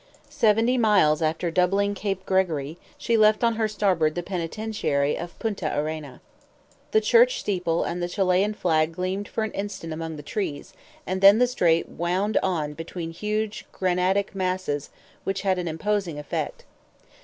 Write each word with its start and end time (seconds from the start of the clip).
Seventy 0.31 0.79
miles 0.79 1.21
after 1.21 1.51
doubling 1.51 1.93
Cape 1.93 2.25
Gregory, 2.25 2.79
she 2.97 3.17
left 3.17 3.43
on 3.43 3.57
her 3.57 3.67
starboard 3.67 4.15
the 4.15 4.23
penitentiary 4.23 5.15
of 5.15 5.37
Punta 5.37 5.77
Arena. 5.77 6.21
The 6.89 7.01
church 7.01 7.39
steeple 7.39 7.83
and 7.83 8.01
the 8.01 8.07
Chilian 8.09 8.55
flag 8.55 8.93
gleamed 8.93 9.27
for 9.27 9.43
an 9.43 9.51
instant 9.51 9.93
among 9.93 10.15
the 10.15 10.23
trees, 10.23 10.73
and 11.05 11.21
then 11.21 11.37
the 11.37 11.45
strait 11.45 11.87
wound 11.87 12.37
on 12.41 12.73
between 12.73 13.11
huge 13.11 13.67
granitic 13.71 14.33
masses 14.33 14.89
which 15.23 15.41
had 15.43 15.59
an 15.59 15.67
imposing 15.67 16.17
effect. 16.17 16.65